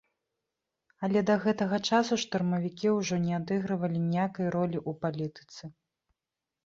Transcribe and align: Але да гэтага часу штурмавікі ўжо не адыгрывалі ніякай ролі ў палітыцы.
Але 1.07 1.19
да 1.29 1.35
гэтага 1.43 1.77
часу 1.91 2.13
штурмавікі 2.23 2.87
ўжо 2.97 3.15
не 3.29 3.33
адыгрывалі 3.41 3.99
ніякай 4.09 4.47
ролі 4.59 4.77
ў 4.89 5.03
палітыцы. 5.05 5.63